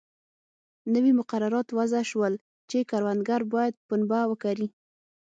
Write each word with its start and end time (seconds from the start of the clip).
نوي 0.93 1.11
مقررات 1.19 1.67
وضع 1.77 2.01
شول 2.11 2.33
چې 2.69 2.87
کروندګر 2.89 3.41
باید 3.53 3.73
پنبه 3.87 4.19
وکري. 4.27 4.67